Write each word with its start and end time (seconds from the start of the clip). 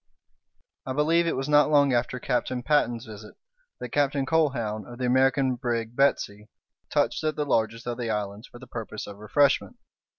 I 0.83 0.93
believe 0.93 1.27
it 1.27 1.35
was 1.35 1.47
not 1.47 1.69
long 1.69 1.93
after 1.93 2.19
Captain 2.19 2.63
Patten's 2.63 3.05
visit 3.05 3.35
that 3.79 3.89
Captain 3.91 4.25
Colquhoun, 4.25 4.83
of 4.91 4.97
the 4.97 5.05
American 5.05 5.53
brig 5.57 5.95
Betsey, 5.95 6.49
touched 6.89 7.23
at 7.23 7.35
the 7.35 7.45
largest 7.45 7.85
of 7.85 7.99
the 7.99 8.09
islands 8.09 8.47
for 8.47 8.57
the 8.57 8.65
purpose 8.65 9.05
of 9.05 9.17
refreshment. 9.19 9.75